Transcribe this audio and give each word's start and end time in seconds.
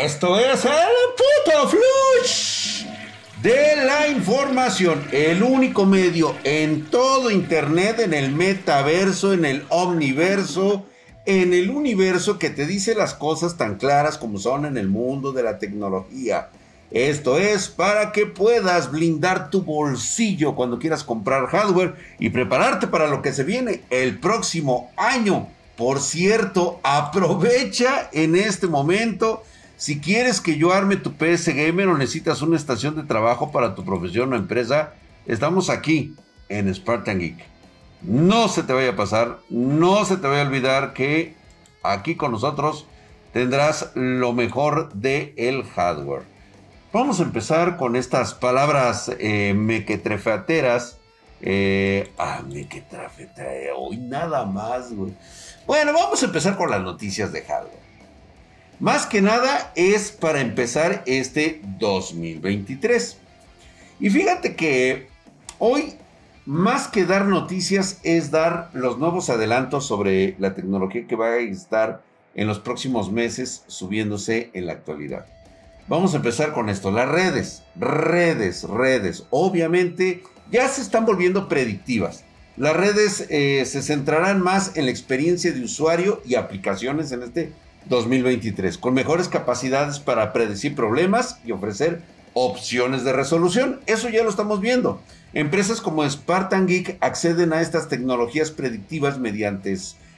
Esto 0.00 0.38
es 0.38 0.64
el 0.64 0.70
puto 1.18 1.68
flush 1.68 2.86
de 3.42 3.76
la 3.84 4.08
información, 4.08 5.06
el 5.12 5.42
único 5.42 5.84
medio 5.84 6.34
en 6.44 6.86
todo 6.86 7.30
Internet, 7.30 7.98
en 7.98 8.14
el 8.14 8.32
metaverso, 8.32 9.34
en 9.34 9.44
el 9.44 9.66
omniverso, 9.68 10.86
en 11.26 11.52
el 11.52 11.68
universo 11.68 12.38
que 12.38 12.48
te 12.48 12.64
dice 12.64 12.94
las 12.94 13.12
cosas 13.12 13.58
tan 13.58 13.74
claras 13.76 14.16
como 14.16 14.38
son 14.38 14.64
en 14.64 14.78
el 14.78 14.88
mundo 14.88 15.30
de 15.32 15.42
la 15.42 15.58
tecnología. 15.58 16.48
Esto 16.90 17.36
es 17.36 17.68
para 17.68 18.12
que 18.12 18.24
puedas 18.24 18.90
blindar 18.90 19.50
tu 19.50 19.60
bolsillo 19.60 20.54
cuando 20.54 20.78
quieras 20.78 21.04
comprar 21.04 21.48
hardware 21.48 21.96
y 22.18 22.30
prepararte 22.30 22.86
para 22.86 23.08
lo 23.08 23.20
que 23.20 23.34
se 23.34 23.44
viene 23.44 23.82
el 23.90 24.18
próximo 24.18 24.90
año. 24.96 25.48
Por 25.76 26.00
cierto, 26.00 26.80
aprovecha 26.82 28.08
en 28.12 28.36
este 28.36 28.68
momento. 28.68 29.42
Si 29.76 30.00
quieres 30.00 30.40
que 30.40 30.56
yo 30.56 30.72
arme 30.72 30.96
tu 30.96 31.14
PS 31.14 31.48
Gamer 31.54 31.88
o 31.88 31.98
necesitas 31.98 32.42
una 32.42 32.56
estación 32.56 32.96
de 32.96 33.02
trabajo 33.02 33.50
para 33.50 33.74
tu 33.74 33.84
profesión 33.84 34.32
o 34.32 34.36
empresa, 34.36 34.94
estamos 35.26 35.70
aquí 35.70 36.14
en 36.48 36.72
Spartan 36.72 37.18
Geek. 37.18 37.44
No 38.02 38.48
se 38.48 38.62
te 38.62 38.72
vaya 38.72 38.90
a 38.90 38.96
pasar, 38.96 39.38
no 39.48 40.04
se 40.04 40.16
te 40.16 40.26
vaya 40.26 40.42
a 40.42 40.46
olvidar 40.46 40.92
que 40.92 41.34
aquí 41.82 42.16
con 42.16 42.32
nosotros 42.32 42.86
tendrás 43.32 43.90
lo 43.94 44.32
mejor 44.32 44.92
del 44.92 45.32
el 45.36 45.64
hardware. 45.64 46.22
Vamos 46.92 47.20
a 47.20 47.22
empezar 47.22 47.76
con 47.76 47.96
estas 47.96 48.34
palabras 48.34 49.10
eh, 49.18 49.54
mequetrefateras. 49.54 50.98
Eh, 51.40 52.12
ah, 52.18 52.42
mequetrafeta, 52.46 53.44
hoy 53.76 53.96
nada 53.96 54.44
más, 54.44 54.92
güey. 54.92 55.12
Bueno, 55.66 55.92
vamos 55.92 56.22
a 56.22 56.26
empezar 56.26 56.56
con 56.56 56.70
las 56.70 56.82
noticias 56.82 57.32
de 57.32 57.42
hardware. 57.42 57.80
Más 58.82 59.06
que 59.06 59.22
nada 59.22 59.72
es 59.76 60.10
para 60.10 60.40
empezar 60.40 61.04
este 61.06 61.60
2023. 61.78 63.16
Y 64.00 64.10
fíjate 64.10 64.56
que 64.56 65.06
hoy, 65.60 65.94
más 66.46 66.88
que 66.88 67.04
dar 67.04 67.26
noticias, 67.26 68.00
es 68.02 68.32
dar 68.32 68.70
los 68.72 68.98
nuevos 68.98 69.30
adelantos 69.30 69.86
sobre 69.86 70.34
la 70.40 70.56
tecnología 70.56 71.06
que 71.06 71.14
va 71.14 71.26
a 71.28 71.38
estar 71.38 72.02
en 72.34 72.48
los 72.48 72.58
próximos 72.58 73.12
meses 73.12 73.62
subiéndose 73.68 74.50
en 74.52 74.66
la 74.66 74.72
actualidad. 74.72 75.26
Vamos 75.86 76.14
a 76.14 76.16
empezar 76.16 76.52
con 76.52 76.68
esto. 76.68 76.90
Las 76.90 77.08
redes, 77.08 77.62
redes, 77.76 78.64
redes. 78.64 79.26
Obviamente 79.30 80.24
ya 80.50 80.66
se 80.66 80.82
están 80.82 81.06
volviendo 81.06 81.48
predictivas. 81.48 82.24
Las 82.56 82.74
redes 82.74 83.28
eh, 83.30 83.64
se 83.64 83.80
centrarán 83.80 84.42
más 84.42 84.76
en 84.76 84.86
la 84.86 84.90
experiencia 84.90 85.52
de 85.52 85.62
usuario 85.62 86.20
y 86.24 86.34
aplicaciones 86.34 87.12
en 87.12 87.22
este 87.22 87.52
2023, 87.86 88.78
con 88.78 88.94
mejores 88.94 89.28
capacidades 89.28 89.98
para 89.98 90.32
predecir 90.32 90.74
problemas 90.74 91.38
y 91.44 91.52
ofrecer 91.52 92.02
opciones 92.34 93.04
de 93.04 93.12
resolución. 93.12 93.80
Eso 93.86 94.08
ya 94.08 94.22
lo 94.22 94.30
estamos 94.30 94.60
viendo. 94.60 95.00
Empresas 95.34 95.80
como 95.80 96.08
Spartan 96.08 96.66
Geek 96.66 96.98
acceden 97.00 97.52
a 97.52 97.60
estas 97.60 97.88
tecnologías 97.88 98.50
predictivas 98.50 99.18
mediante 99.18 99.76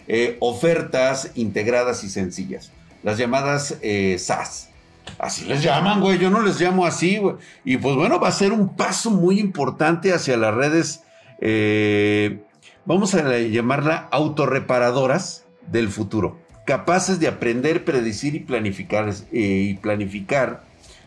eh, 0.08 0.36
ofertas 0.40 1.30
integradas 1.34 2.04
y 2.04 2.10
sencillas, 2.10 2.72
las 3.02 3.18
llamadas 3.18 3.76
eh, 3.80 4.16
SaaS. 4.18 4.70
Así 5.18 5.44
les 5.44 5.62
llaman, 5.62 6.00
güey. 6.00 6.18
Yo 6.18 6.30
no 6.30 6.40
les 6.40 6.60
llamo 6.60 6.86
así, 6.86 7.18
güey. 7.18 7.36
Y 7.64 7.76
pues 7.76 7.94
bueno, 7.94 8.18
va 8.18 8.28
a 8.28 8.32
ser 8.32 8.52
un 8.52 8.74
paso 8.74 9.10
muy 9.10 9.38
importante 9.38 10.12
hacia 10.12 10.36
las 10.36 10.54
redes, 10.54 11.02
eh, 11.40 12.42
vamos 12.84 13.14
a 13.14 13.38
llamarla 13.38 14.08
autorreparadoras 14.10 15.44
del 15.70 15.88
futuro. 15.88 16.43
Capaces 16.64 17.20
de 17.20 17.28
aprender, 17.28 17.84
predecir 17.84 18.34
y 18.34 18.40
planificar, 18.40 19.12
eh, 19.32 19.68
y 19.70 19.74
planificar 19.74 20.62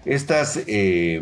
estas 0.05 0.59
eh, 0.67 1.21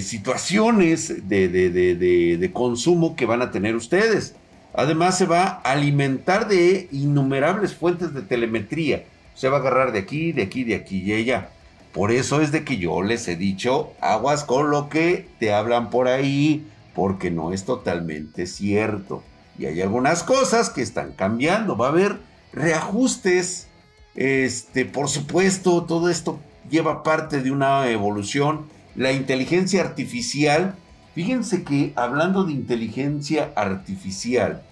situaciones 0.00 1.28
de, 1.28 1.48
de 1.48 2.52
consumo 2.52 3.16
que 3.16 3.26
van 3.26 3.42
a 3.42 3.50
tener 3.50 3.76
ustedes. 3.76 4.34
Además, 4.74 5.18
se 5.18 5.26
va 5.26 5.60
a 5.64 5.72
alimentar 5.72 6.48
de 6.48 6.88
innumerables 6.92 7.74
fuentes 7.74 8.14
de 8.14 8.22
telemetría. 8.22 9.04
Se 9.34 9.48
va 9.48 9.56
a 9.56 9.60
agarrar 9.60 9.92
de 9.92 9.98
aquí, 9.98 10.32
de 10.32 10.42
aquí, 10.42 10.64
de 10.64 10.76
aquí 10.76 11.02
y 11.02 11.12
allá. 11.12 11.48
Por 11.92 12.12
eso 12.12 12.40
es 12.40 12.52
de 12.52 12.62
que 12.64 12.76
yo 12.76 13.02
les 13.02 13.26
he 13.26 13.34
dicho, 13.34 13.92
aguas 14.00 14.44
con 14.44 14.70
lo 14.70 14.88
que 14.88 15.26
te 15.40 15.52
hablan 15.52 15.90
por 15.90 16.06
ahí, 16.06 16.64
porque 16.94 17.30
no 17.30 17.52
es 17.52 17.64
totalmente 17.64 18.46
cierto. 18.46 19.24
Y 19.58 19.66
hay 19.66 19.80
algunas 19.80 20.22
cosas 20.22 20.70
que 20.70 20.82
están 20.82 21.12
cambiando. 21.12 21.76
Va 21.76 21.86
a 21.86 21.90
haber 21.90 22.18
reajustes. 22.52 23.68
Este, 24.14 24.84
por 24.84 25.08
supuesto, 25.08 25.84
todo 25.84 26.08
esto 26.08 26.40
lleva 26.70 27.02
parte 27.02 27.40
de 27.42 27.50
una 27.50 27.88
evolución. 27.90 28.66
La 28.96 29.12
inteligencia 29.12 29.82
artificial, 29.82 30.74
fíjense 31.14 31.62
que 31.62 31.92
hablando 31.96 32.44
de 32.44 32.52
inteligencia 32.52 33.52
artificial, 33.56 34.62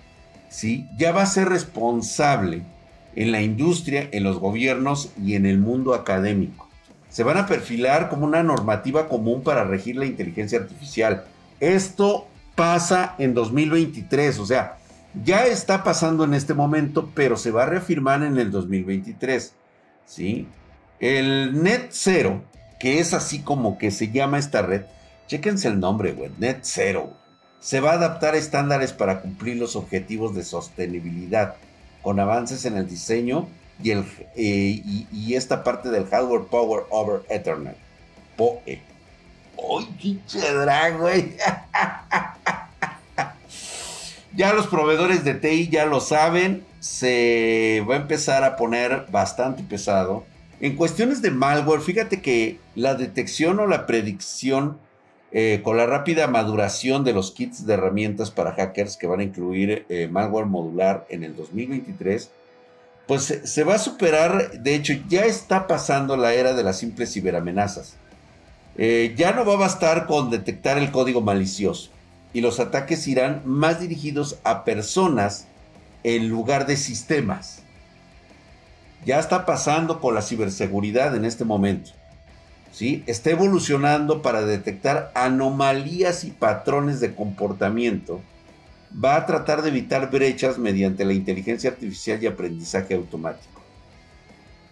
¿sí? 0.49 0.87
ya 0.99 1.13
va 1.13 1.23
a 1.23 1.27
ser 1.27 1.49
responsable 1.49 2.63
en 3.15 3.33
la 3.33 3.43
industria, 3.43 4.09
en 4.13 4.25
los 4.25 4.39
gobiernos 4.39 5.11
y 5.23 5.35
en 5.35 5.47
el 5.47 5.59
mundo 5.59 5.95
académico 5.95 6.69
se 7.09 7.25
van 7.25 7.39
a 7.39 7.47
perfilar 7.47 8.09
como 8.09 8.27
una 8.27 8.43
normativa 8.43 9.09
común 9.09 9.43
para 9.43 9.65
regir 9.65 9.97
la 9.97 10.07
inteligencia 10.07 10.59
artificial. 10.59 11.25
Esto 11.61 12.29
pasa 12.55 13.15
en 13.19 13.35
2023, 13.35 14.39
o 14.39 14.47
sea, 14.47 14.78
ya 15.25 15.47
está 15.47 15.85
pasando 15.85 16.25
en 16.25 16.35
este 16.35 16.55
momento, 16.55 17.11
pero 17.15 17.37
se 17.37 17.51
va 17.51 17.65
a 17.65 17.67
reafirmar 17.67 18.23
en 18.23 18.39
el 18.39 18.51
2023. 18.51 19.55
¿sí? 20.07 20.49
El 21.01 21.63
Net 21.63 21.89
Zero, 21.91 22.43
que 22.79 22.99
es 22.99 23.15
así 23.15 23.41
como 23.41 23.79
que 23.79 23.91
se 23.91 24.11
llama 24.11 24.39
esta 24.39 24.63
red, 24.63 24.83
chéquense 25.27 25.69
el 25.69 25.81
nombre, 25.81 26.13
güey, 26.13 26.31
Net 26.39 26.61
Zero. 26.63 27.13
Se 27.61 27.81
va 27.81 27.93
a 27.93 27.95
adaptar 27.95 28.35
a 28.35 28.39
estándares 28.39 28.93
para 28.93 29.21
cumplir 29.21 29.57
los 29.57 29.77
objetivos 29.77 30.35
de 30.35 30.45
sostenibilidad, 30.45 31.57
con 32.03 32.21
avances 32.21 32.65
en 32.65 32.77
el 32.77 32.89
diseño 32.89 33.49
y, 33.83 33.91
el, 33.91 34.05
eh, 34.37 34.81
y, 35.13 35.35
esta 35.35 35.65
parte 35.65 35.91
del 35.91 36.07
Hardware 36.07 36.47
Power 36.47 36.85
over 36.91 37.23
Ethernet. 37.29 37.77
PoE. 38.37 38.81
¡Uy, 39.57 39.85
pinche 40.01 40.41
drag, 40.55 40.99
güey! 40.99 41.37
ya 44.35 44.53
los 44.53 44.67
proveedores 44.67 45.25
de 45.25 45.35
TI 45.35 45.69
ya 45.69 45.87
lo 45.87 46.01
saben. 46.01 46.65
Se 46.81 47.85
va 47.89 47.95
a 47.95 47.99
empezar 47.99 48.45
a 48.45 48.57
poner 48.57 49.07
bastante 49.11 49.63
pesado. 49.63 50.25
En 50.61 50.77
cuestiones 50.77 51.23
de 51.23 51.31
malware, 51.31 51.81
fíjate 51.81 52.21
que 52.21 52.59
la 52.75 52.95
detección 52.95 53.61
o 53.61 53.67
la 53.67 53.87
predicción 53.87 54.79
eh, 55.31 55.61
con 55.63 55.77
la 55.77 55.87
rápida 55.87 56.27
maduración 56.27 57.05
de 57.05 57.13
los 57.13 57.33
kits 57.33 57.67
de 57.67 57.75
herramientas 57.75 58.31
para 58.31 58.53
hackers 58.53 58.97
que 58.97 59.07
van 59.07 59.21
a 59.21 59.25
incluir 59.25 59.85
eh, 59.89 60.09
malware 60.09 60.47
modular 60.47 61.07
en 61.11 61.23
el 61.23 61.37
2023 61.37 62.31
pues 63.09 63.41
se 63.43 63.65
va 63.65 63.77
a 63.77 63.79
superar, 63.79 64.61
de 64.61 64.75
hecho 64.75 64.93
ya 65.09 65.25
está 65.25 65.67
pasando 65.67 66.19
la 66.19 66.35
era 66.35 66.53
de 66.53 66.63
las 66.63 66.79
simples 66.79 67.11
ciberamenazas. 67.11 67.97
Eh, 68.77 69.15
ya 69.17 69.33
no 69.33 69.47
va 69.47 69.55
a 69.55 69.57
bastar 69.57 70.07
con 70.07 70.31
detectar 70.31 70.77
el 70.77 70.93
código 70.93 71.23
malicioso 71.23 71.91
y 72.33 72.41
los 72.41 72.61
ataques 72.61 73.07
irán 73.09 73.43
más 73.45 73.81
dirigidos 73.81 74.39
a 74.45 74.65
personas 74.65 75.47
en 76.05 76.29
lugar 76.29 76.67
de 76.67 76.77
sistemas. 76.77 77.63
Ya 79.05 79.19
está 79.19 79.47
pasando 79.47 80.01
con 80.01 80.15
la 80.15 80.23
ciberseguridad 80.23 81.15
en 81.17 81.25
este 81.25 81.45
momento. 81.45 81.91
¿sí? 82.73 83.03
Está 83.07 83.31
evolucionando 83.31 84.23
para 84.23 84.43
detectar 84.43 85.11
anomalías 85.15 86.25
y 86.25 86.31
patrones 86.31 87.01
de 87.01 87.15
comportamiento 87.15 88.21
va 88.93 89.17
a 89.17 89.27
tratar 89.27 89.63
de 89.63 89.69
evitar 89.69 90.11
brechas 90.11 90.59
mediante 90.59 91.05
la 91.05 91.13
inteligencia 91.13 91.71
artificial 91.71 92.23
y 92.23 92.27
aprendizaje 92.27 92.95
automático. 92.95 93.61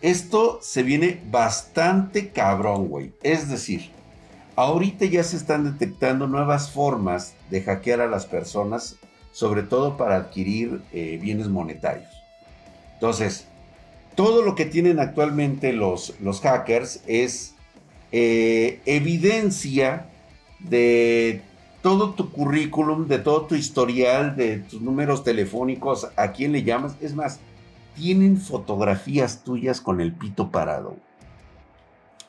Esto 0.01 0.59
se 0.63 0.83
viene 0.83 1.21
bastante 1.31 2.31
cabrón, 2.31 2.89
güey. 2.89 3.13
Es 3.23 3.49
decir, 3.49 3.91
ahorita 4.57 5.05
ya 5.05 5.23
se 5.23 5.37
están 5.37 5.65
detectando 5.65 6.27
nuevas 6.27 6.71
formas 6.71 7.35
de 7.51 7.63
hackear 7.63 8.01
a 8.01 8.09
las 8.09 8.27
personas, 8.27 8.97
sobre 9.31 9.63
todo 9.63 9.97
para 9.97 10.17
adquirir 10.17 10.81
eh, 10.93 11.19
bienes 11.21 11.49
monetarios. 11.49 12.11
Entonces, 12.95 13.47
todo 14.15 14.43
lo 14.43 14.55
que 14.55 14.65
tienen 14.65 14.99
actualmente 14.99 15.75
los, 15.75 16.15
hackers 16.43 17.03
es 17.07 17.55
eh, 18.13 18.81
evidencia 18.87 20.07
de 20.59 21.43
todo 21.83 22.15
tu 22.15 22.33
currículum, 22.33 23.07
de 23.07 23.19
todo 23.19 23.43
tu 23.43 23.55
historial, 23.55 24.35
de 24.37 24.59
tus 24.59 24.81
números 24.81 25.23
telefónicos, 25.23 26.09
a 26.17 26.33
quién 26.33 26.53
le 26.53 26.63
llamas. 26.63 26.97
Es 27.03 27.15
más, 27.15 27.39
tienen 27.95 28.39
fotografías 28.39 29.45
tuyas 29.45 29.83
con 29.83 30.01
el 30.01 30.13
pito 30.13 30.51
parado. 30.51 30.97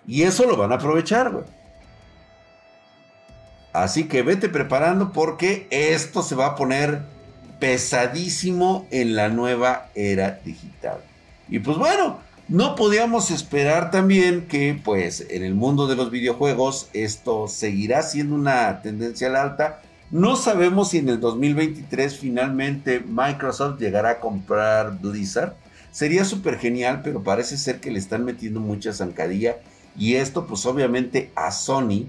Y 0.06 0.24
eso 0.24 0.46
lo 0.46 0.58
van 0.58 0.74
a 0.74 0.76
aprovechar, 0.76 1.32
güey. 1.32 1.57
Así 3.84 4.06
que 4.06 4.24
vete 4.24 4.50
preparando 4.50 5.12
porque 5.12 5.68
esto 5.70 6.24
se 6.24 6.34
va 6.34 6.48
a 6.48 6.56
poner 6.56 7.04
pesadísimo 7.60 8.88
en 8.90 9.16
la 9.16 9.30
nueva 9.30 9.90
era 9.94 10.40
digital. 10.44 10.98
Y 11.48 11.60
pues 11.60 11.78
bueno, 11.78 12.18
No 12.50 12.76
podíamos 12.76 13.30
esperar 13.30 13.92
también 13.92 14.48
que, 14.48 14.80
pues, 14.82 15.26
en 15.30 15.44
el 15.44 15.54
mundo 15.54 15.86
de 15.86 15.98
los 15.98 16.12
videojuegos 16.12 16.88
esto 16.94 17.50
seguirá 17.50 18.04
siendo 18.04 18.36
una 18.36 18.82
tendencia 18.82 19.28
al 19.28 19.36
alta. 19.36 19.82
No 20.12 20.38
sabemos 20.38 20.92
si 20.92 21.00
en 21.00 21.10
el 21.10 21.20
2023 21.20 22.18
finalmente 22.18 23.02
Microsoft 23.06 23.82
llegará 23.82 24.12
a 24.12 24.20
comprar 24.22 24.98
Blizzard. 25.00 25.56
Sería 25.92 26.24
súper 26.24 26.58
genial, 26.58 27.02
pero 27.04 27.22
parece 27.22 27.58
ser 27.58 27.82
que 27.82 27.92
le 27.92 28.00
están 28.00 28.24
metiendo 28.24 28.62
mucha 28.62 28.94
zancadilla. 28.94 29.58
Y 29.98 30.16
esto, 30.16 30.48
pues, 30.48 30.66
obviamente 30.66 31.32
a 31.36 31.52
Sony 31.52 32.06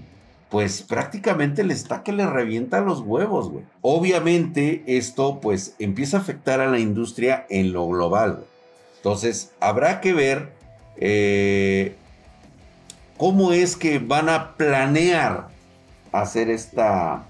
pues 0.49 0.81
prácticamente 0.81 1.63
le 1.63 1.73
está 1.73 2.03
que 2.03 2.11
le 2.11 2.25
revienta 2.25 2.81
los 2.81 3.01
huevos, 3.01 3.51
güey. 3.51 3.65
Obviamente 3.81 4.83
esto 4.87 5.39
pues 5.41 5.75
empieza 5.79 6.17
a 6.17 6.21
afectar 6.21 6.59
a 6.59 6.69
la 6.69 6.79
industria 6.79 7.45
en 7.49 7.71
lo 7.71 7.87
global. 7.87 8.45
Entonces 8.97 9.51
habrá 9.59 10.01
que 10.01 10.13
ver 10.13 10.51
eh, 10.97 11.95
cómo 13.17 13.51
es 13.51 13.75
que 13.75 13.99
van 13.99 14.29
a 14.29 14.55
planear 14.57 15.49
hacer 16.11 16.49
esta, 16.49 17.25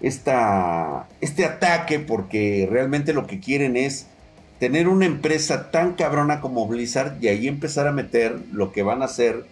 esta, 0.00 1.08
este 1.20 1.44
ataque, 1.44 1.98
porque 1.98 2.68
realmente 2.70 3.12
lo 3.12 3.26
que 3.26 3.40
quieren 3.40 3.76
es 3.76 4.06
tener 4.60 4.86
una 4.86 5.06
empresa 5.06 5.72
tan 5.72 5.94
cabrona 5.94 6.40
como 6.40 6.68
Blizzard 6.68 7.16
y 7.20 7.26
ahí 7.26 7.48
empezar 7.48 7.88
a 7.88 7.92
meter 7.92 8.38
lo 8.52 8.72
que 8.72 8.84
van 8.84 9.02
a 9.02 9.06
hacer 9.06 9.44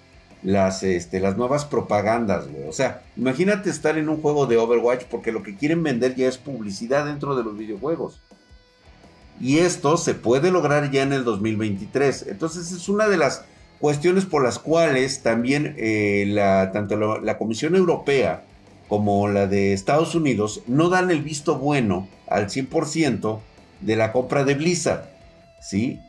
las, 0.42 0.82
este, 0.82 1.20
las 1.20 1.36
nuevas 1.36 1.64
propagandas. 1.64 2.46
O 2.68 2.72
sea, 2.72 3.02
imagínate 3.16 3.70
estar 3.70 3.98
en 3.98 4.08
un 4.08 4.20
juego 4.20 4.46
de 4.46 4.56
Overwatch 4.56 5.04
porque 5.04 5.32
lo 5.32 5.42
que 5.42 5.56
quieren 5.56 5.82
vender 5.82 6.14
ya 6.14 6.28
es 6.28 6.38
publicidad 6.38 7.06
dentro 7.06 7.36
de 7.36 7.44
los 7.44 7.56
videojuegos. 7.56 8.20
Y 9.40 9.58
esto 9.58 9.96
se 9.96 10.14
puede 10.14 10.50
lograr 10.50 10.90
ya 10.90 11.02
en 11.02 11.12
el 11.12 11.24
2023. 11.24 12.26
Entonces 12.28 12.72
es 12.72 12.88
una 12.88 13.08
de 13.08 13.16
las 13.16 13.44
cuestiones 13.78 14.26
por 14.26 14.44
las 14.44 14.58
cuales 14.58 15.22
también 15.22 15.74
eh, 15.78 16.26
la, 16.28 16.70
tanto 16.72 16.96
la, 16.96 17.38
Comisión 17.38 17.74
Europea 17.74 18.44
como 18.88 19.28
la 19.28 19.46
de 19.46 19.72
Estados 19.72 20.14
Unidos 20.14 20.62
no 20.66 20.90
dan 20.90 21.10
el 21.10 21.22
visto 21.22 21.56
bueno 21.56 22.06
al 22.26 22.48
100% 22.48 23.38
de 23.80 23.96
la 23.96 24.12
compra 24.12 24.44
de 24.44 24.54
Blizzard. 24.54 25.08
¿Sí? 25.62 26.00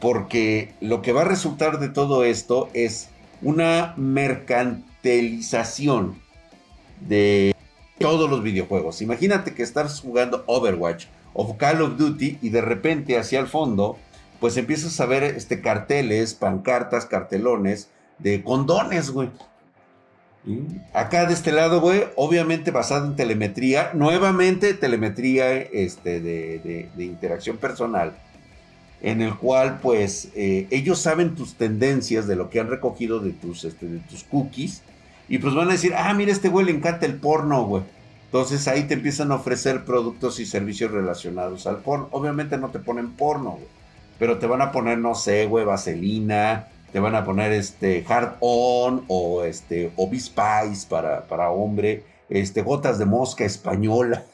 Porque 0.00 0.72
lo 0.80 1.02
que 1.02 1.12
va 1.12 1.22
a 1.22 1.24
resultar 1.24 1.80
de 1.80 1.88
todo 1.88 2.24
esto 2.24 2.68
es 2.72 3.08
una 3.42 3.94
mercantilización 3.96 6.16
de 7.00 7.54
todos 7.98 8.30
los 8.30 8.42
videojuegos. 8.42 9.02
Imagínate 9.02 9.54
que 9.54 9.62
estás 9.62 10.00
jugando 10.00 10.44
Overwatch 10.46 11.06
o 11.34 11.56
Call 11.56 11.82
of 11.82 11.96
Duty 11.96 12.38
y 12.42 12.48
de 12.50 12.60
repente 12.60 13.18
hacia 13.18 13.40
el 13.40 13.46
fondo, 13.46 13.96
pues 14.40 14.56
empiezas 14.56 14.98
a 15.00 15.06
ver 15.06 15.22
este, 15.24 15.60
carteles, 15.60 16.34
pancartas, 16.34 17.06
cartelones 17.06 17.90
de 18.18 18.42
condones, 18.42 19.10
güey. 19.10 19.30
Acá 20.94 21.26
de 21.26 21.34
este 21.34 21.52
lado, 21.52 21.80
güey, 21.80 22.04
obviamente 22.16 22.70
basado 22.70 23.06
en 23.06 23.16
telemetría, 23.16 23.90
nuevamente 23.92 24.72
telemetría 24.74 25.56
este, 25.56 26.20
de 26.20 27.04
interacción 27.04 27.58
personal 27.58 28.16
en 29.00 29.22
el 29.22 29.34
cual 29.34 29.78
pues 29.80 30.28
eh, 30.34 30.66
ellos 30.70 30.98
saben 30.98 31.34
tus 31.34 31.54
tendencias 31.54 32.26
de 32.26 32.36
lo 32.36 32.50
que 32.50 32.60
han 32.60 32.68
recogido 32.68 33.20
de 33.20 33.32
tus, 33.32 33.64
este, 33.64 33.86
de 33.86 33.98
tus 34.00 34.24
cookies 34.24 34.82
y 35.28 35.38
pues 35.38 35.54
van 35.54 35.68
a 35.68 35.72
decir, 35.72 35.94
ah, 35.94 36.12
mira, 36.14 36.32
este 36.32 36.48
güey 36.48 36.66
le 36.66 36.72
encanta 36.72 37.06
el 37.06 37.16
porno, 37.16 37.64
güey. 37.66 37.82
Entonces 38.26 38.66
ahí 38.68 38.84
te 38.84 38.94
empiezan 38.94 39.30
a 39.32 39.36
ofrecer 39.36 39.84
productos 39.84 40.40
y 40.40 40.46
servicios 40.46 40.90
relacionados 40.90 41.66
al 41.66 41.78
porno. 41.78 42.08
Obviamente 42.10 42.56
no 42.58 42.70
te 42.70 42.78
ponen 42.78 43.12
porno, 43.12 43.52
güey. 43.52 43.66
Pero 44.18 44.38
te 44.38 44.46
van 44.46 44.62
a 44.62 44.72
poner, 44.72 44.98
no 44.98 45.14
sé, 45.14 45.46
güey, 45.46 45.64
vaselina, 45.64 46.68
te 46.92 47.00
van 47.00 47.14
a 47.14 47.24
poner 47.24 47.52
este 47.52 48.04
hard 48.08 48.36
on 48.40 49.04
o 49.08 49.44
este 49.44 49.92
o 49.96 50.10
para, 50.88 51.26
para 51.26 51.50
hombre, 51.50 52.04
este 52.28 52.62
gotas 52.62 52.98
de 52.98 53.04
mosca 53.04 53.44
española. 53.44 54.24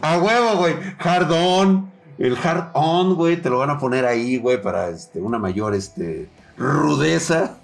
A 0.00 0.18
huevo, 0.18 0.56
güey. 0.56 0.74
Hard 0.98 1.30
on. 1.30 1.90
El 2.18 2.36
hard 2.36 2.70
on, 2.74 3.14
güey, 3.14 3.40
te 3.40 3.48
lo 3.48 3.58
van 3.58 3.70
a 3.70 3.78
poner 3.78 4.04
ahí, 4.04 4.38
güey, 4.38 4.60
para 4.60 4.88
este, 4.88 5.20
una 5.20 5.38
mayor 5.38 5.74
este, 5.74 6.28
rudeza. 6.56 7.58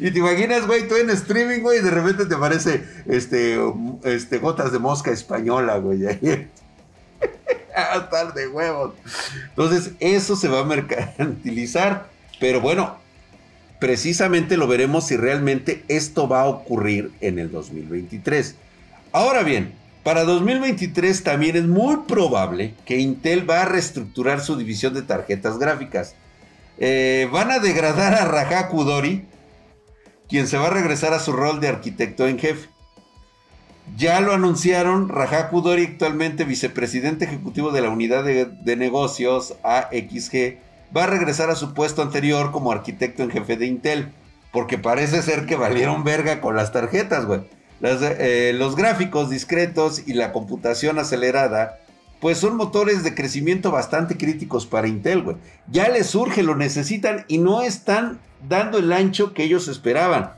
Y 0.00 0.10
te 0.10 0.18
imaginas, 0.18 0.66
güey, 0.66 0.88
tú 0.88 0.96
en 0.96 1.10
streaming, 1.10 1.60
güey, 1.60 1.78
y 1.78 1.82
de 1.82 1.92
repente 1.92 2.26
te 2.26 2.34
aparece 2.34 2.84
este, 3.06 3.56
este, 4.02 4.38
gotas 4.38 4.72
de 4.72 4.80
mosca 4.80 5.12
española, 5.12 5.76
güey. 5.78 6.04
estar 6.04 6.48
de 8.34 8.48
huevos. 8.48 8.94
Entonces, 9.50 9.92
eso 10.00 10.34
se 10.34 10.48
va 10.48 10.60
a 10.60 10.64
mercantilizar. 10.64 12.08
Pero 12.40 12.60
bueno, 12.60 12.96
precisamente 13.78 14.56
lo 14.56 14.66
veremos 14.66 15.06
si 15.06 15.16
realmente 15.16 15.84
esto 15.86 16.26
va 16.26 16.42
a 16.42 16.46
ocurrir 16.46 17.12
en 17.20 17.38
el 17.38 17.52
2023. 17.52 18.56
Ahora 19.12 19.44
bien, 19.44 19.72
para 20.04 20.24
2023 20.24 21.24
también 21.24 21.56
es 21.56 21.64
muy 21.64 21.96
probable 22.06 22.74
que 22.84 22.98
Intel 22.98 23.48
va 23.48 23.62
a 23.62 23.64
reestructurar 23.64 24.40
su 24.40 24.54
división 24.56 24.92
de 24.92 25.00
tarjetas 25.00 25.58
gráficas. 25.58 26.14
Eh, 26.76 27.26
van 27.32 27.50
a 27.50 27.58
degradar 27.58 28.12
a 28.14 28.26
Raja 28.26 28.68
Kudori, 28.68 29.24
quien 30.28 30.46
se 30.46 30.58
va 30.58 30.66
a 30.66 30.70
regresar 30.70 31.14
a 31.14 31.20
su 31.20 31.32
rol 31.32 31.58
de 31.58 31.68
arquitecto 31.68 32.28
en 32.28 32.38
jefe. 32.38 32.68
Ya 33.96 34.20
lo 34.20 34.34
anunciaron, 34.34 35.08
Raja 35.08 35.48
Kudori, 35.48 35.84
actualmente 35.84 36.44
vicepresidente 36.44 37.24
ejecutivo 37.24 37.70
de 37.70 37.80
la 37.80 37.88
unidad 37.88 38.24
de, 38.24 38.44
de 38.44 38.76
negocios 38.76 39.54
AXG, 39.62 40.58
va 40.94 41.04
a 41.04 41.08
regresar 41.08 41.48
a 41.48 41.54
su 41.54 41.72
puesto 41.72 42.02
anterior 42.02 42.52
como 42.52 42.72
arquitecto 42.72 43.22
en 43.22 43.30
jefe 43.30 43.56
de 43.56 43.66
Intel, 43.66 44.12
porque 44.52 44.76
parece 44.76 45.22
ser 45.22 45.46
que 45.46 45.56
valieron 45.56 46.04
verga 46.04 46.42
con 46.42 46.56
las 46.56 46.72
tarjetas, 46.72 47.24
güey. 47.24 47.40
Eh, 47.82 48.52
los 48.54 48.76
gráficos 48.76 49.30
discretos 49.30 50.02
y 50.06 50.14
la 50.14 50.32
computación 50.32 50.98
acelerada, 50.98 51.80
pues 52.20 52.38
son 52.38 52.56
motores 52.56 53.04
de 53.04 53.14
crecimiento 53.14 53.70
bastante 53.70 54.16
críticos 54.16 54.66
para 54.66 54.88
Intel, 54.88 55.22
güey. 55.22 55.36
Ya 55.70 55.88
les 55.88 56.06
surge, 56.06 56.42
lo 56.42 56.56
necesitan 56.56 57.24
y 57.28 57.38
no 57.38 57.62
están 57.62 58.20
dando 58.48 58.78
el 58.78 58.92
ancho 58.92 59.34
que 59.34 59.44
ellos 59.44 59.68
esperaban. 59.68 60.32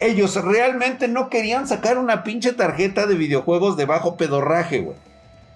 Ellos 0.00 0.34
realmente 0.42 1.08
no 1.08 1.30
querían 1.30 1.66
sacar 1.66 1.98
una 1.98 2.24
pinche 2.24 2.52
tarjeta 2.52 3.06
de 3.06 3.14
videojuegos 3.14 3.76
de 3.76 3.86
bajo 3.86 4.16
pedorraje, 4.16 4.80
güey. 4.80 4.96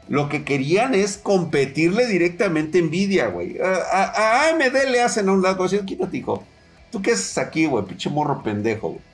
Lo 0.08 0.30
que 0.30 0.42
querían 0.42 0.94
es 0.94 1.18
competirle 1.18 2.06
directamente 2.06 2.78
a 2.78 2.82
Nvidia, 2.82 3.26
güey. 3.26 3.58
A, 3.60 4.48
AMD 4.48 4.90
le 4.90 5.02
hacen 5.02 5.28
a 5.28 5.32
un 5.32 5.42
lado 5.42 5.64
así, 5.64 5.78
quítate, 5.80 6.16
hijo. 6.16 6.44
¿Tú 6.90 7.02
qué 7.02 7.12
haces 7.12 7.36
aquí, 7.36 7.66
güey? 7.66 7.84
Pinche 7.84 8.08
morro 8.08 8.42
pendejo, 8.42 8.88
güey. 8.88 9.07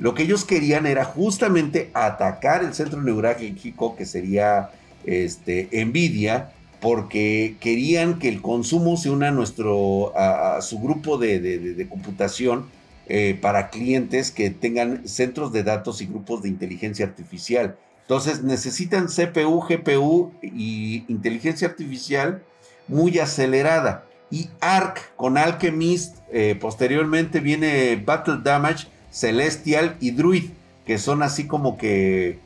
Lo 0.00 0.14
que 0.14 0.22
ellos 0.22 0.46
querían 0.46 0.86
era 0.86 1.04
justamente 1.04 1.90
atacar 1.92 2.64
el 2.64 2.72
centro 2.72 3.02
neurálgico 3.02 3.96
que 3.96 4.06
sería 4.06 4.70
este, 5.04 5.68
Nvidia, 5.84 6.52
porque 6.80 7.56
querían 7.60 8.18
que 8.18 8.30
el 8.30 8.40
consumo 8.40 8.96
se 8.96 9.10
una 9.10 9.28
a, 9.28 9.30
nuestro, 9.30 10.16
a, 10.16 10.62
su 10.62 10.80
grupo 10.80 11.18
de, 11.18 11.86
computación 11.90 12.64
eh, 13.08 13.38
para 13.38 13.68
clientes 13.68 14.30
que 14.30 14.48
tengan 14.48 15.06
centros 15.06 15.52
de 15.52 15.64
datos 15.64 16.00
y 16.00 16.06
grupos 16.06 16.42
de 16.42 16.48
inteligencia 16.48 17.04
artificial. 17.04 17.76
Entonces 18.00 18.42
necesitan 18.42 19.08
CPU, 19.08 19.60
GPU 19.60 20.32
y 20.42 21.04
inteligencia 21.08 21.68
artificial 21.68 22.42
muy 22.88 23.18
acelerada. 23.18 24.06
Y 24.30 24.48
ARC 24.60 25.14
con 25.16 25.36
Alchemist, 25.36 26.16
eh, 26.32 26.56
posteriormente 26.58 27.40
viene 27.40 27.96
Battle 27.96 28.38
Damage, 28.42 28.86
Celestial 29.10 29.96
y 30.00 30.12
Druid, 30.12 30.50
que 30.86 30.98
son 30.98 31.22
así 31.22 31.46
como 31.46 31.76
que 31.76 32.38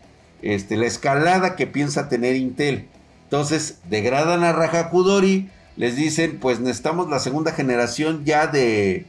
este, 0.42 0.76
la 0.76 0.86
escalada 0.86 1.56
que 1.56 1.66
piensa 1.66 2.08
tener 2.08 2.36
Intel. 2.36 2.86
Entonces 3.24 3.78
degradan 3.88 4.44
a 4.44 4.52
Raja 4.52 4.90
Kudori, 4.90 5.48
les 5.76 5.96
dicen, 5.96 6.38
pues 6.40 6.60
necesitamos 6.60 7.08
la 7.08 7.18
segunda 7.18 7.52
generación 7.52 8.24
ya 8.24 8.46
de, 8.46 9.06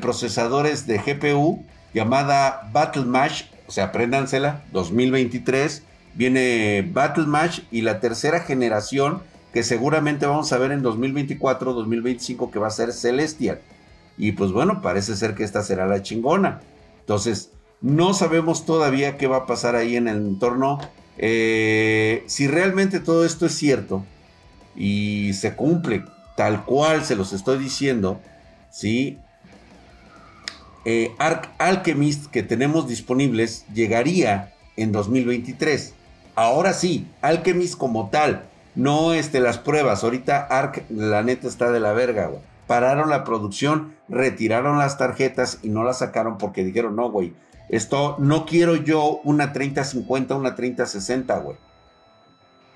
procesadores 0.00 0.86
de 0.86 0.98
GPU 0.98 1.64
llamada 1.92 2.68
Battle 2.72 3.04
Match, 3.04 3.44
o 3.66 3.72
sea, 3.72 3.84
apréndansela, 3.84 4.62
2023, 4.72 5.82
viene 6.14 6.88
Battle 6.92 7.26
Match 7.26 7.60
y 7.70 7.82
la 7.82 8.00
tercera 8.00 8.40
generación 8.40 9.22
que 9.52 9.62
seguramente 9.62 10.26
vamos 10.26 10.52
a 10.52 10.58
ver 10.58 10.72
en 10.72 10.82
2024, 10.82 11.72
2025 11.72 12.50
que 12.50 12.58
va 12.58 12.66
a 12.68 12.70
ser 12.70 12.92
Celestial. 12.92 13.60
Y 14.16 14.32
pues 14.32 14.52
bueno, 14.52 14.82
parece 14.82 15.16
ser 15.16 15.34
que 15.34 15.44
esta 15.44 15.62
será 15.62 15.86
la 15.86 16.02
chingona. 16.02 16.60
Entonces, 17.04 17.50
no 17.82 18.14
sabemos 18.14 18.64
todavía 18.64 19.18
qué 19.18 19.26
va 19.26 19.36
a 19.38 19.46
pasar 19.46 19.76
ahí 19.76 19.96
en 19.96 20.08
el 20.08 20.16
entorno. 20.16 20.78
Eh, 21.18 22.24
si 22.26 22.46
realmente 22.46 22.98
todo 22.98 23.26
esto 23.26 23.44
es 23.44 23.54
cierto 23.54 24.04
y 24.74 25.34
se 25.34 25.54
cumple 25.54 26.02
tal 26.34 26.64
cual 26.64 27.04
se 27.04 27.14
los 27.14 27.34
estoy 27.34 27.58
diciendo, 27.58 28.20
¿sí? 28.70 29.18
Eh, 30.86 31.14
Arc 31.18 31.50
Alchemist 31.58 32.26
que 32.26 32.42
tenemos 32.42 32.88
disponibles 32.88 33.66
llegaría 33.74 34.54
en 34.76 34.90
2023. 34.90 35.92
Ahora 36.34 36.72
sí, 36.72 37.06
Alchemist 37.20 37.76
como 37.76 38.08
tal, 38.08 38.46
no 38.74 39.12
este, 39.12 39.40
las 39.40 39.58
pruebas. 39.58 40.04
Ahorita 40.04 40.40
ARC, 40.40 40.84
la 40.88 41.22
neta, 41.22 41.48
está 41.48 41.70
de 41.70 41.80
la 41.80 41.92
verga, 41.92 42.28
güey. 42.28 42.40
Pararon 42.66 43.10
la 43.10 43.24
producción, 43.24 43.94
retiraron 44.08 44.78
las 44.78 44.98
tarjetas 44.98 45.58
y 45.62 45.68
no 45.68 45.84
las 45.84 45.98
sacaron 45.98 46.38
porque 46.38 46.64
dijeron, 46.64 46.96
no, 46.96 47.10
güey, 47.10 47.34
esto 47.68 48.16
no 48.18 48.46
quiero 48.46 48.76
yo 48.76 49.20
una 49.24 49.52
3050, 49.52 50.34
una 50.34 50.54
3060, 50.54 51.38
güey. 51.38 51.56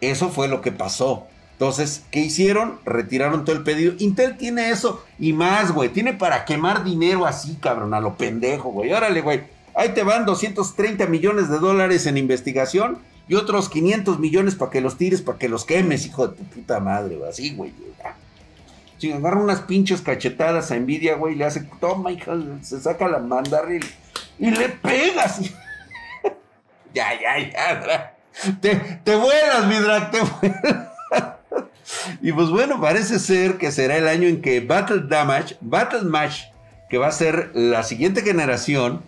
Eso 0.01 0.29
fue 0.29 0.49
lo 0.49 0.61
que 0.61 0.73
pasó. 0.73 1.27
Entonces, 1.53 2.05
¿qué 2.13 2.21
hicieron? 2.21 2.79
Retiraron 2.85 3.45
todo 3.45 3.57
el 3.57 3.65
pedido. 3.65 3.95
Intel 3.99 4.37
tiene 4.37 4.71
eso 4.71 5.05
y 5.19 5.33
más, 5.33 5.73
güey. 5.73 5.89
Tiene 5.89 6.13
para 6.13 6.45
quemar 6.45 6.85
dinero 6.85 7.27
así, 7.27 7.57
cabrón, 7.57 7.95
a 7.95 8.01
lo 8.01 8.17
pendejo, 8.17 8.71
güey. 8.71 8.93
Órale, 8.93 9.21
güey. 9.23 9.43
Ahí 9.75 9.91
te 9.91 10.05
van 10.05 10.25
230 10.25 11.07
millones 11.07 11.49
de 11.51 11.59
dólares 11.59 12.07
en 12.07 12.17
investigación 12.17 12.99
y 13.29 13.35
otros 13.35 13.69
500 13.69 14.19
millones 14.21 14.55
para 14.55 14.71
que 14.71 14.81
los 14.81 14.97
tires, 14.97 15.21
para 15.21 15.39
que 15.39 15.49
los 15.49 15.65
quemes, 15.65 16.07
hijo 16.07 16.29
de 16.29 16.37
tu 16.37 16.45
puta 16.45 16.81
madre, 16.81 17.17
güey. 17.17 17.29
Así, 17.29 17.55
güey. 17.55 17.73
Si 18.99 19.13
agarra 19.13 19.41
unas 19.41 19.61
pinches 19.61 20.03
cachetadas 20.03 20.71
a 20.73 20.77
Nvidia, 20.77 21.15
güey, 21.15 21.37
le 21.37 21.45
hace, 21.45 21.63
toma, 21.81 22.11
hija, 22.11 22.37
se 22.63 22.81
saca 22.81 23.09
la 23.09 23.19
mandarril 23.21 23.85
y 24.39 24.51
le 24.51 24.69
pegas. 24.69 25.41
ya, 26.95 27.09
ya, 27.21 27.51
ya, 27.51 28.17
Te, 28.61 28.75
te 29.05 29.15
vuelas, 29.15 29.67
mi 29.67 29.77
drag, 29.77 30.11
te 30.11 30.19
vuelas. 30.21 30.89
y 32.23 32.33
pues 32.33 32.51
bueno, 32.51 32.81
parece 32.81 33.19
ser 33.19 33.57
que 33.59 33.71
será 33.71 33.97
el 33.97 34.09
año 34.09 34.29
en 34.29 34.43
que 34.43 34.61
Battle 34.61 35.05
Damage, 35.09 35.57
Battle 35.61 36.03
Match, 36.03 36.43
que 36.89 36.99
va 36.99 37.09
a 37.09 37.13
ser 37.13 37.51
la 37.55 37.83
siguiente 37.83 38.23
generación, 38.23 39.03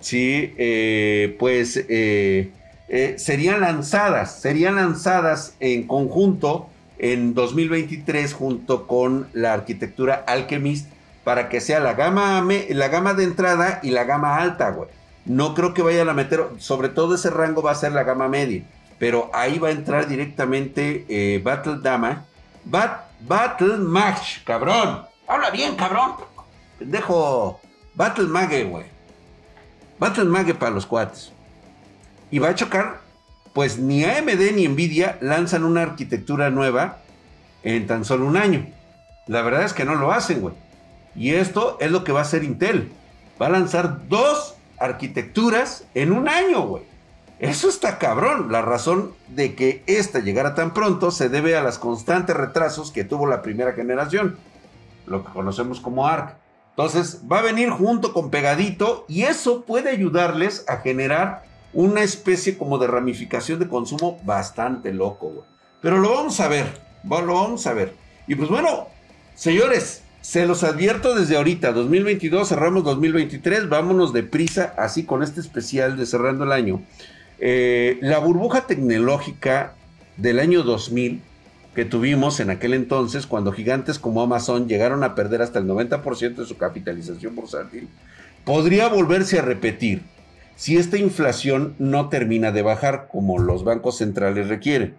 sí, 0.00 0.54
eh, 0.56 1.36
pues 1.38 1.76
eh, 1.88 2.52
eh, 2.88 3.14
serían 3.18 3.60
lanzadas, 3.60 4.40
serían 4.40 4.76
lanzadas 4.76 5.56
en 5.60 5.86
conjunto 5.86 6.70
en 6.98 7.34
2023 7.34 8.32
junto 8.32 8.86
con 8.86 9.28
la 9.32 9.52
arquitectura 9.52 10.24
Alchemist 10.26 10.88
para 11.24 11.48
que 11.48 11.60
sea 11.60 11.80
la 11.80 11.94
gama, 11.94 12.46
la 12.68 12.88
gama 12.88 13.14
de 13.14 13.24
entrada 13.24 13.80
y 13.82 13.90
la 13.90 14.04
gama 14.04 14.36
alta, 14.36 14.70
güey. 14.70 14.88
No 15.24 15.54
creo 15.54 15.74
que 15.74 15.82
vayan 15.82 16.08
a 16.08 16.14
meter, 16.14 16.46
sobre 16.58 16.88
todo 16.88 17.16
ese 17.16 17.30
rango 17.30 17.62
va 17.62 17.72
a 17.72 17.74
ser 17.74 17.92
la 17.92 18.04
gama 18.04 18.28
media, 18.28 18.62
pero 18.98 19.30
ahí 19.34 19.58
va 19.58 19.68
a 19.68 19.72
entrar 19.72 20.06
directamente 20.06 21.04
eh, 21.08 21.40
Battle 21.42 21.78
Dama, 21.82 22.26
Battle 22.64 23.78
Match, 23.78 24.44
cabrón. 24.44 25.02
Habla 25.26 25.50
bien, 25.50 25.74
cabrón. 25.74 26.12
Pendejo. 26.78 27.60
Battle 27.94 28.26
Mage, 28.26 28.64
güey. 28.64 28.84
Battle 29.98 30.24
Mage 30.24 30.54
para 30.54 30.70
los 30.70 30.86
cuates. 30.86 31.32
Y 32.30 32.38
va 32.38 32.50
a 32.50 32.54
chocar, 32.54 33.00
pues 33.56 33.78
ni 33.78 34.04
AMD 34.04 34.52
ni 34.54 34.68
Nvidia 34.68 35.16
lanzan 35.22 35.64
una 35.64 35.80
arquitectura 35.80 36.50
nueva 36.50 36.98
en 37.62 37.86
tan 37.86 38.04
solo 38.04 38.26
un 38.26 38.36
año. 38.36 38.66
La 39.26 39.40
verdad 39.40 39.62
es 39.62 39.72
que 39.72 39.86
no 39.86 39.94
lo 39.94 40.12
hacen, 40.12 40.42
güey. 40.42 40.54
Y 41.14 41.30
esto 41.30 41.78
es 41.80 41.90
lo 41.90 42.04
que 42.04 42.12
va 42.12 42.18
a 42.18 42.24
hacer 42.24 42.44
Intel. 42.44 42.92
Va 43.40 43.46
a 43.46 43.48
lanzar 43.48 44.08
dos 44.10 44.56
arquitecturas 44.78 45.86
en 45.94 46.12
un 46.12 46.28
año, 46.28 46.66
güey. 46.66 46.82
Eso 47.38 47.70
está 47.70 47.96
cabrón. 47.96 48.52
La 48.52 48.60
razón 48.60 49.14
de 49.28 49.54
que 49.54 49.82
esta 49.86 50.18
llegara 50.18 50.54
tan 50.54 50.74
pronto 50.74 51.10
se 51.10 51.30
debe 51.30 51.56
a 51.56 51.62
los 51.62 51.78
constantes 51.78 52.36
retrasos 52.36 52.90
que 52.90 53.04
tuvo 53.04 53.26
la 53.26 53.40
primera 53.40 53.72
generación, 53.72 54.36
lo 55.06 55.24
que 55.24 55.32
conocemos 55.32 55.80
como 55.80 56.06
ARC. 56.06 56.36
Entonces 56.72 57.22
va 57.32 57.38
a 57.38 57.42
venir 57.42 57.70
junto 57.70 58.12
con 58.12 58.28
pegadito 58.28 59.06
y 59.08 59.22
eso 59.22 59.64
puede 59.64 59.88
ayudarles 59.88 60.66
a 60.68 60.76
generar 60.76 61.55
una 61.76 62.02
especie 62.02 62.56
como 62.56 62.78
de 62.78 62.86
ramificación 62.86 63.58
de 63.58 63.68
consumo 63.68 64.18
bastante 64.24 64.94
loco, 64.94 65.28
güey. 65.28 65.46
Pero 65.82 65.98
lo 65.98 66.08
vamos 66.14 66.40
a 66.40 66.48
ver, 66.48 66.66
lo 67.04 67.34
vamos 67.34 67.66
a 67.66 67.74
ver. 67.74 67.92
Y 68.26 68.34
pues 68.34 68.48
bueno, 68.48 68.88
señores, 69.34 70.02
se 70.22 70.46
los 70.46 70.64
advierto 70.64 71.14
desde 71.14 71.36
ahorita, 71.36 71.72
2022, 71.72 72.48
cerramos 72.48 72.82
2023, 72.82 73.68
vámonos 73.68 74.14
deprisa, 74.14 74.72
así 74.78 75.04
con 75.04 75.22
este 75.22 75.40
especial 75.40 75.98
de 75.98 76.06
cerrando 76.06 76.44
el 76.44 76.52
año. 76.52 76.80
Eh, 77.38 77.98
la 78.00 78.20
burbuja 78.20 78.66
tecnológica 78.66 79.74
del 80.16 80.40
año 80.40 80.62
2000 80.62 81.20
que 81.74 81.84
tuvimos 81.84 82.40
en 82.40 82.48
aquel 82.48 82.72
entonces, 82.72 83.26
cuando 83.26 83.52
gigantes 83.52 83.98
como 83.98 84.22
Amazon 84.22 84.66
llegaron 84.66 85.04
a 85.04 85.14
perder 85.14 85.42
hasta 85.42 85.58
el 85.58 85.66
90% 85.66 86.36
de 86.36 86.46
su 86.46 86.56
capitalización 86.56 87.34
bursátil, 87.34 87.90
podría 88.46 88.88
volverse 88.88 89.38
a 89.38 89.42
repetir 89.42 90.15
si 90.56 90.76
esta 90.76 90.98
inflación 90.98 91.74
no 91.78 92.08
termina 92.08 92.50
de 92.50 92.62
bajar 92.62 93.08
como 93.10 93.38
los 93.38 93.62
bancos 93.62 93.98
centrales 93.98 94.48
requieren. 94.48 94.96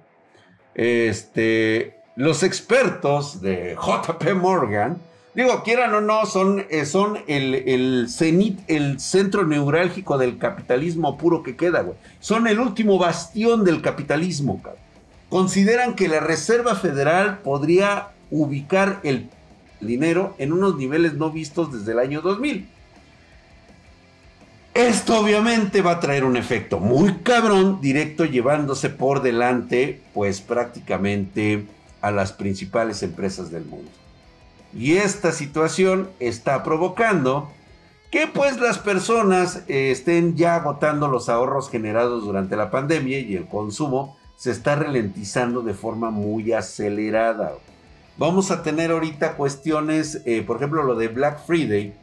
Este, 0.75 1.97
los 2.15 2.43
expertos 2.43 3.41
de 3.41 3.75
JP 3.75 4.35
Morgan 4.35 4.97
Digo, 5.37 5.61
quieran 5.61 5.93
o 5.93 6.01
no, 6.01 6.25
son, 6.25 6.65
eh, 6.71 6.83
son 6.87 7.19
el, 7.27 7.53
el, 7.53 8.07
cenit, 8.09 8.59
el 8.67 8.99
centro 8.99 9.45
neurálgico 9.45 10.17
del 10.17 10.39
capitalismo 10.39 11.15
puro 11.15 11.43
que 11.43 11.55
queda, 11.55 11.81
güey. 11.83 11.95
Son 12.19 12.47
el 12.47 12.59
último 12.59 12.97
bastión 12.97 13.63
del 13.63 13.83
capitalismo, 13.83 14.59
cabrón. 14.63 14.81
Consideran 15.29 15.93
que 15.93 16.07
la 16.07 16.21
Reserva 16.21 16.73
Federal 16.73 17.37
podría 17.43 18.07
ubicar 18.31 18.99
el 19.03 19.29
dinero 19.79 20.33
en 20.39 20.53
unos 20.53 20.75
niveles 20.75 21.13
no 21.13 21.29
vistos 21.29 21.71
desde 21.71 21.91
el 21.91 21.99
año 21.99 22.21
2000. 22.21 22.67
Esto 24.77 25.19
obviamente 25.19 25.81
va 25.81 25.93
a 25.93 26.00
traer 26.00 26.24
un 26.24 26.38
efecto 26.38 26.79
muy 26.79 27.15
cabrón, 27.24 27.81
directo 27.81 28.25
llevándose 28.25 28.91
por 28.91 29.24
delante, 29.24 30.03
pues 30.13 30.39
prácticamente 30.39 31.65
a 32.00 32.12
las 32.12 32.31
principales 32.31 33.01
empresas 33.01 33.50
del 33.50 33.65
mundo. 33.65 33.89
Y 34.75 34.98
esta 34.98 35.31
situación 35.31 36.12
está 36.19 36.63
provocando 36.63 37.50
que 38.12 38.27
pues 38.27 38.60
las 38.60 38.77
personas 38.77 39.63
eh, 39.67 39.89
estén 39.89 40.36
ya 40.36 40.57
agotando 40.57 41.07
los 41.07 41.27
ahorros 41.27 41.72
generados 41.72 42.24
durante 42.24 42.55
la 42.55 42.69
pandemia 42.69 43.19
y 43.19 43.36
el 43.36 43.48
consumo 43.48 44.15
se 44.36 44.51
está 44.51 44.75
ralentizando 44.75 45.63
de 45.63 45.74
forma 45.74 46.12
muy 46.12 46.53
acelerada. 46.53 47.53
Vamos 48.19 48.51
a 48.51 48.62
tener 48.62 48.91
ahorita 48.91 49.38
cuestiones, 49.38 50.22
eh, 50.25 50.43
por 50.46 50.57
ejemplo 50.57 50.84
lo 50.84 50.93
de 50.93 51.07
Black 51.07 51.43
Friday, 51.48 51.96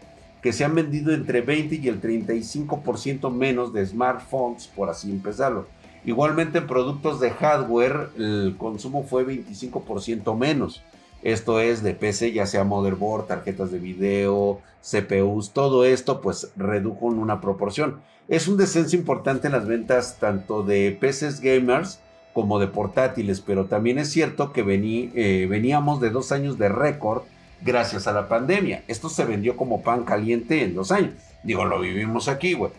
que 0.45 0.53
se 0.53 0.63
han 0.63 0.75
vendido 0.75 1.15
entre 1.15 1.41
20 1.41 1.77
y 1.77 1.89
el 1.89 2.03
35% 2.03 3.33
menos 3.33 3.73
de 3.73 3.87
smartphones, 3.87 4.67
por 4.67 4.91
así 4.91 5.11
empezarlo. 5.11 5.67
Igualmente 6.05 6.59
en 6.59 6.67
productos 6.67 7.19
de 7.19 7.31
hardware 7.31 8.11
el 8.19 8.55
consumo 8.59 9.05
fue 9.05 9.25
25% 9.27 10.37
menos. 10.37 10.83
Esto 11.23 11.61
es 11.61 11.83
de 11.83 11.95
PC, 11.95 12.33
ya 12.33 12.45
sea 12.45 12.63
motherboard, 12.63 13.27
tarjetas 13.27 13.73
de 13.73 13.79
video, 13.79 14.61
CPUs, 14.83 15.53
todo 15.55 15.87
esto 15.87 16.21
pues 16.21 16.51
redujo 16.57 17.11
en 17.11 17.21
una 17.21 17.41
proporción. 17.41 18.03
Es 18.29 18.47
un 18.47 18.59
descenso 18.59 18.97
importante 18.97 19.47
en 19.47 19.55
las 19.55 19.67
ventas 19.67 20.19
tanto 20.21 20.63
de 20.63 20.95
PCs 21.01 21.41
gamers 21.41 22.01
como 22.35 22.59
de 22.59 22.67
portátiles, 22.67 23.41
pero 23.41 23.65
también 23.65 23.99
es 23.99 24.11
cierto 24.11 24.53
que 24.53 24.61
eh, 24.61 25.47
veníamos 25.49 26.03
de 26.03 26.11
dos 26.11 26.33
años 26.33 26.59
de 26.59 26.69
récord 26.69 27.23
gracias 27.65 28.07
a 28.07 28.13
la 28.13 28.29
pandemia. 28.29 28.85
Esto 28.89 29.09
se 29.09 29.25
vendió 29.25 29.57
como 29.57 29.83
pan 29.83 30.05
caliente 30.05 30.63
en 30.63 30.75
dos 30.75 30.93
años. 30.93 31.15
Digo, 31.43 31.65
lo 31.65 31.81
vivimos 31.81 32.29
aquí, 32.29 32.55
güey. 32.55 32.73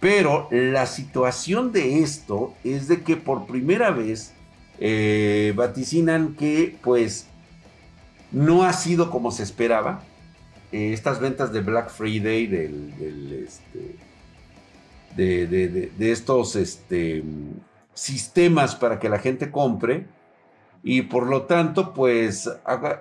Pero 0.00 0.48
la 0.50 0.86
situación 0.86 1.72
de 1.72 2.00
esto 2.00 2.54
es 2.64 2.86
de 2.86 3.02
que 3.02 3.16
por 3.16 3.46
primera 3.46 3.90
vez 3.90 4.34
eh, 4.78 5.52
vaticinan 5.56 6.34
que 6.34 6.76
pues 6.82 7.26
no 8.30 8.64
ha 8.64 8.72
sido 8.72 9.10
como 9.10 9.30
se 9.30 9.42
esperaba. 9.42 10.02
Eh, 10.72 10.92
estas 10.92 11.20
ventas 11.20 11.52
de 11.52 11.60
Black 11.60 11.90
Friday, 11.90 12.44
este, 13.44 13.96
de, 15.16 16.12
estos 16.12 16.56
este, 16.56 17.22
sistemas 17.94 18.74
para 18.74 18.98
que 18.98 19.08
la 19.08 19.18
gente 19.18 19.50
compre, 19.50 20.06
y 20.82 21.02
por 21.02 21.28
lo 21.28 21.42
tanto, 21.42 21.94
pues 21.94 22.50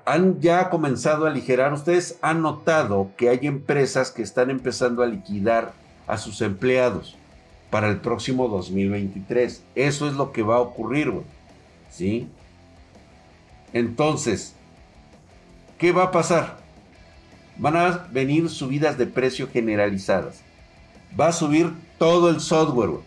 han 0.05 0.39
ya 0.41 0.69
comenzado 0.69 1.25
a 1.25 1.29
aligerar. 1.29 1.73
Ustedes 1.73 2.17
han 2.21 2.41
notado 2.41 3.11
que 3.17 3.29
hay 3.29 3.39
empresas 3.43 4.11
que 4.11 4.23
están 4.23 4.49
empezando 4.49 5.03
a 5.03 5.07
liquidar 5.07 5.73
a 6.07 6.17
sus 6.17 6.41
empleados 6.41 7.15
para 7.69 7.89
el 7.89 7.97
próximo 7.97 8.47
2023. 8.47 9.63
Eso 9.75 10.07
es 10.07 10.13
lo 10.13 10.31
que 10.31 10.43
va 10.43 10.55
a 10.55 10.61
ocurrir, 10.61 11.11
güey. 11.11 11.25
¿Sí? 11.89 12.27
Entonces, 13.71 14.55
¿Qué 15.77 15.91
va 15.91 16.03
a 16.03 16.11
pasar? 16.11 16.57
Van 17.57 17.75
a 17.75 18.07
venir 18.11 18.49
subidas 18.49 18.97
de 18.97 19.07
precio 19.07 19.49
generalizadas. 19.51 20.41
Va 21.19 21.27
a 21.27 21.33
subir 21.33 21.73
todo 21.97 22.29
el 22.29 22.39
software. 22.39 23.01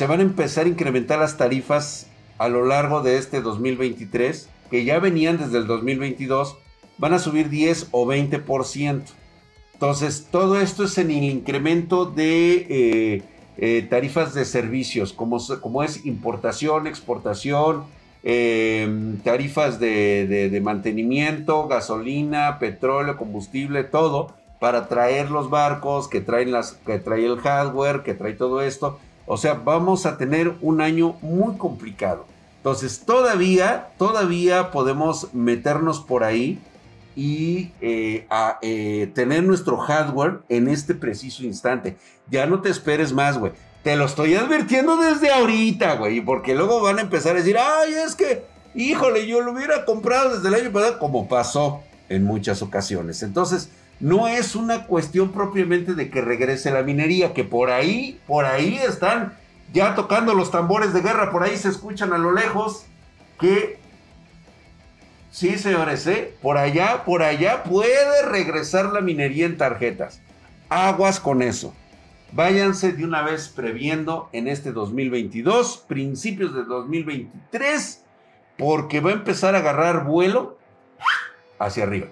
Se 0.00 0.06
van 0.06 0.20
a 0.20 0.22
empezar 0.22 0.64
a 0.64 0.70
incrementar 0.70 1.18
las 1.18 1.36
tarifas 1.36 2.06
a 2.38 2.48
lo 2.48 2.64
largo 2.64 3.02
de 3.02 3.18
este 3.18 3.42
2023, 3.42 4.48
que 4.70 4.86
ya 4.86 4.98
venían 4.98 5.36
desde 5.36 5.58
el 5.58 5.66
2022, 5.66 6.56
van 6.96 7.12
a 7.12 7.18
subir 7.18 7.50
10 7.50 7.88
o 7.90 8.06
20%. 8.06 9.02
Entonces, 9.74 10.28
todo 10.30 10.58
esto 10.58 10.84
es 10.84 10.96
en 10.96 11.10
el 11.10 11.24
incremento 11.24 12.06
de 12.06 12.66
eh, 12.70 13.22
eh, 13.58 13.86
tarifas 13.90 14.32
de 14.32 14.46
servicios, 14.46 15.12
como, 15.12 15.38
como 15.60 15.82
es 15.82 16.06
importación, 16.06 16.86
exportación, 16.86 17.84
em, 18.22 19.18
tarifas 19.18 19.78
de, 19.80 20.58
mantenimiento, 20.64 21.68
gasolina, 21.68 22.58
petróleo, 22.58 23.18
combustible, 23.18 23.84
todo, 23.84 24.32
para 24.60 24.88
traer 24.88 25.30
los 25.30 25.50
barcos, 25.50 26.08
que 26.08 26.22
traen 26.22 26.52
las, 26.52 26.72
que 26.86 26.98
trae 26.98 27.26
el 27.26 27.38
hardware, 27.38 28.02
que 28.02 28.14
trae 28.14 28.32
todo 28.32 28.62
esto. 28.62 28.98
O 29.32 29.36
sea, 29.36 29.54
vamos 29.54 30.06
a 30.06 30.18
tener 30.18 30.56
un 30.60 30.80
año 30.80 31.14
muy 31.22 31.56
complicado. 31.56 32.26
Entonces, 32.56 33.04
todavía, 33.06 33.90
todavía 33.96 34.72
podemos 34.72 35.32
meternos 35.32 36.00
por 36.00 36.24
ahí 36.24 36.58
y 37.14 37.70
eh, 37.80 38.26
eh, 38.60 39.08
tener 39.14 39.44
nuestro 39.44 39.76
hardware 39.76 40.40
en 40.48 40.66
este 40.66 40.96
preciso 40.96 41.44
instante. 41.44 41.96
Ya 42.28 42.46
no 42.46 42.60
te 42.60 42.70
esperes 42.70 43.12
más, 43.12 43.38
güey. 43.38 43.52
Te 43.84 43.94
lo 43.94 44.06
estoy 44.06 44.34
advirtiendo 44.34 44.96
desde 44.96 45.30
ahorita, 45.30 45.94
güey, 45.94 46.20
porque 46.20 46.56
luego 46.56 46.80
van 46.80 46.98
a 46.98 47.02
empezar 47.02 47.36
a 47.36 47.38
decir, 47.38 47.56
ay, 47.56 47.92
es 48.04 48.16
que, 48.16 48.46
híjole, 48.74 49.28
yo 49.28 49.42
lo 49.42 49.52
hubiera 49.52 49.84
comprado 49.84 50.34
desde 50.34 50.48
el 50.48 50.54
año 50.54 50.72
pasado, 50.72 50.98
como 50.98 51.28
pasó 51.28 51.84
en 52.08 52.24
muchas 52.24 52.62
ocasiones. 52.62 53.22
Entonces, 53.22 53.70
no 54.00 54.28
es 54.28 54.56
una 54.56 54.86
cuestión 54.86 55.30
propiamente 55.30 55.94
de 55.94 56.10
que 56.10 56.22
regrese 56.22 56.70
la 56.70 56.82
minería, 56.82 57.34
que 57.34 57.44
por 57.44 57.70
ahí, 57.70 58.18
por 58.26 58.46
ahí 58.46 58.76
están 58.76 59.36
ya 59.72 59.94
tocando 59.94 60.34
los 60.34 60.50
tambores 60.50 60.92
de 60.92 61.02
guerra, 61.02 61.30
por 61.30 61.42
ahí 61.42 61.56
se 61.56 61.68
escuchan 61.68 62.12
a 62.12 62.18
lo 62.18 62.32
lejos 62.32 62.86
que 63.38 63.78
sí, 65.30 65.58
señores, 65.58 66.06
¿eh? 66.06 66.34
por 66.40 66.56
allá, 66.56 67.04
por 67.04 67.22
allá 67.22 67.62
puede 67.62 68.22
regresar 68.22 68.86
la 68.86 69.00
minería 69.00 69.46
en 69.46 69.58
tarjetas. 69.58 70.20
Aguas 70.70 71.20
con 71.20 71.42
eso. 71.42 71.74
Váyanse 72.32 72.92
de 72.92 73.04
una 73.04 73.22
vez 73.22 73.48
previendo 73.48 74.28
en 74.32 74.46
este 74.46 74.72
2022, 74.72 75.84
principios 75.88 76.54
de 76.54 76.62
2023, 76.64 78.04
porque 78.56 79.00
va 79.00 79.10
a 79.10 79.14
empezar 79.14 79.56
a 79.56 79.58
agarrar 79.58 80.04
vuelo 80.04 80.58
hacia 81.58 81.82
arriba. 81.82 82.06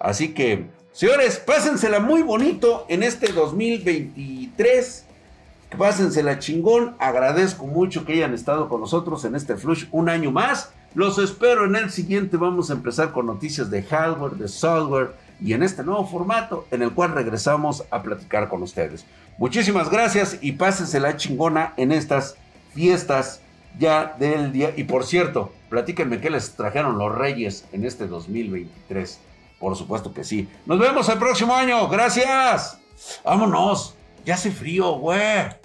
Así 0.00 0.34
que, 0.34 0.66
señores, 0.92 1.38
pásensela 1.38 2.00
muy 2.00 2.22
bonito 2.22 2.86
en 2.88 3.02
este 3.02 3.32
2023 3.32 5.06
Pásensela 5.76 6.38
chingón. 6.38 6.96
Agradezco 6.98 7.66
mucho 7.66 8.04
que 8.04 8.14
hayan 8.14 8.34
estado 8.34 8.68
con 8.68 8.80
nosotros 8.80 9.24
en 9.24 9.34
este 9.34 9.56
Flush 9.56 9.86
un 9.92 10.08
año 10.08 10.30
más. 10.30 10.72
Los 10.94 11.18
espero 11.18 11.64
en 11.64 11.76
el 11.76 11.90
siguiente. 11.90 12.36
Vamos 12.36 12.70
a 12.70 12.74
empezar 12.74 13.12
con 13.12 13.26
noticias 13.26 13.70
de 13.70 13.82
hardware, 13.82 14.32
de 14.32 14.48
software 14.48 15.14
y 15.40 15.52
en 15.52 15.62
este 15.62 15.84
nuevo 15.84 16.06
formato 16.06 16.66
en 16.70 16.82
el 16.82 16.90
cual 16.92 17.12
regresamos 17.12 17.84
a 17.90 18.02
platicar 18.02 18.48
con 18.48 18.62
ustedes. 18.62 19.06
Muchísimas 19.38 19.90
gracias 19.90 20.38
y 20.40 20.52
pásensela 20.52 21.16
chingona 21.16 21.72
en 21.76 21.92
estas 21.92 22.34
fiestas 22.74 23.40
ya 23.78 24.16
del 24.18 24.52
día. 24.52 24.72
Y 24.76 24.84
por 24.84 25.04
cierto, 25.04 25.52
platíquenme 25.68 26.20
qué 26.20 26.30
les 26.30 26.56
trajeron 26.56 26.98
los 26.98 27.14
Reyes 27.14 27.64
en 27.72 27.84
este 27.84 28.08
2023. 28.08 29.20
Por 29.60 29.76
supuesto 29.76 30.12
que 30.12 30.24
sí. 30.24 30.48
Nos 30.66 30.80
vemos 30.80 31.08
el 31.10 31.18
próximo 31.18 31.54
año. 31.54 31.86
Gracias. 31.88 32.78
Vámonos. 33.22 33.94
Ya 34.24 34.34
hace 34.34 34.50
frío, 34.50 34.92
güey. 34.94 35.59